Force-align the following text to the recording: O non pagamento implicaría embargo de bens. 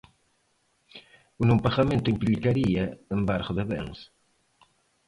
O 1.41 1.43
non 1.49 1.63
pagamento 1.65 2.11
implicaría 2.15 2.83
embargo 3.17 3.51
de 3.57 3.63
bens. 3.71 3.99